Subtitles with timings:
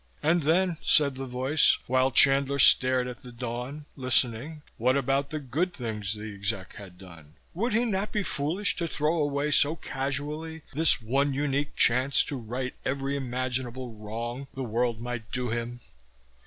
[0.23, 5.37] And then, said the voice, while Chandler stared at the dawn, listening, what about the
[5.39, 7.35] good things the exec had done?
[7.53, 12.35] Would he not be foolish to throw away so casually this one, unique chance to
[12.37, 15.81] right every imaginable wrong the world might do him?